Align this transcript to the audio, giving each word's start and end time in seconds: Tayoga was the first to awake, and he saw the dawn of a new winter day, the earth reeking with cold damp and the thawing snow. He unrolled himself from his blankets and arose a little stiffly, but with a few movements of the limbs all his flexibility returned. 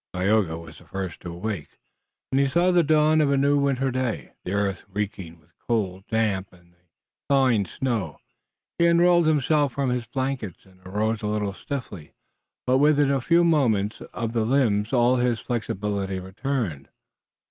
Tayoga 0.15 0.57
was 0.57 0.79
the 0.79 0.85
first 0.85 1.19
to 1.19 1.31
awake, 1.31 1.77
and 2.31 2.39
he 2.41 2.47
saw 2.47 2.71
the 2.71 2.81
dawn 2.81 3.21
of 3.21 3.31
a 3.31 3.37
new 3.37 3.59
winter 3.59 3.91
day, 3.91 4.31
the 4.43 4.51
earth 4.51 4.83
reeking 4.89 5.39
with 5.39 5.51
cold 5.59 6.07
damp 6.07 6.51
and 6.51 6.73
the 6.73 6.77
thawing 7.29 7.67
snow. 7.67 8.17
He 8.79 8.87
unrolled 8.87 9.27
himself 9.27 9.73
from 9.73 9.91
his 9.91 10.07
blankets 10.07 10.65
and 10.65 10.79
arose 10.87 11.21
a 11.21 11.27
little 11.27 11.53
stiffly, 11.53 12.15
but 12.65 12.79
with 12.79 12.99
a 12.99 13.21
few 13.21 13.43
movements 13.43 14.01
of 14.11 14.33
the 14.33 14.43
limbs 14.43 14.91
all 14.91 15.17
his 15.17 15.39
flexibility 15.39 16.17
returned. 16.19 16.89